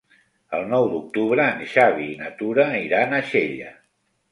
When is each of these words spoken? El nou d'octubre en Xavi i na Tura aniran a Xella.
El 0.59 0.63
nou 0.71 0.85
d'octubre 0.93 1.45
en 1.57 1.61
Xavi 1.75 2.09
i 2.15 2.17
na 2.23 2.33
Tura 2.41 2.67
aniran 2.73 3.17
a 3.21 3.23
Xella. 3.31 3.79